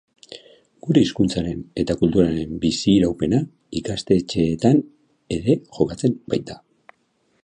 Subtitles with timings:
[0.85, 3.41] Gure hizkuntzaren eta kulturaren biziraupena
[3.81, 4.83] ikastetxeetan
[5.37, 6.61] ere jokatzen baita.